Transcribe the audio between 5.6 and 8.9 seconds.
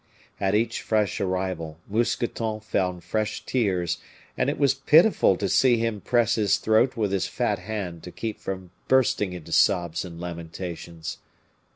him press his throat with his fat hand to keep from